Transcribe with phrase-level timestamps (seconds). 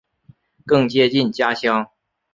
[0.65, 1.87] 更接近家乡